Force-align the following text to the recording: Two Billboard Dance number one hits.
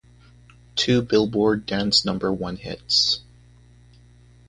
Two 0.75 1.03
Billboard 1.03 1.67
Dance 1.67 2.05
number 2.05 2.33
one 2.33 2.55
hits. 2.55 3.19